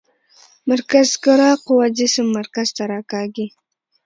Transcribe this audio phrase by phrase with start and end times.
[0.69, 3.47] مرکزګرا قوه جسم مرکز ته راکاږي.